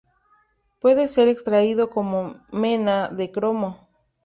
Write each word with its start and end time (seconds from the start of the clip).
Puede 0.79 1.07
ser 1.07 1.27
extraído 1.27 1.91
como 1.91 2.41
mena 2.51 3.07
de 3.07 3.31
cromo. 3.31 3.87